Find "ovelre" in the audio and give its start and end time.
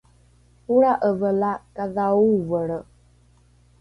2.39-2.79